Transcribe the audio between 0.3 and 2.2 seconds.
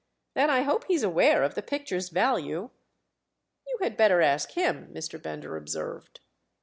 Then I hope he's aware of the picture's